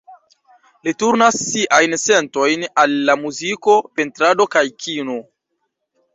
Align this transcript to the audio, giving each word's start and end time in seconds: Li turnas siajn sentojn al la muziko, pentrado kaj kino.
Li 0.85 0.93
turnas 1.03 1.37
siajn 1.47 1.93
sentojn 2.05 2.65
al 2.85 2.97
la 3.11 3.17
muziko, 3.27 3.77
pentrado 4.01 4.49
kaj 4.59 4.65
kino. 4.83 5.21